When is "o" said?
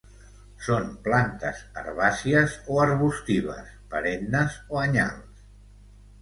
2.77-2.79, 4.79-4.83